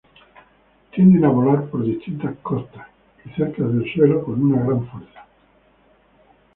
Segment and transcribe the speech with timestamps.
[0.95, 2.87] Tienden a volar por distancias cortas
[3.23, 5.27] y cerca del suelo con una gran fuerza.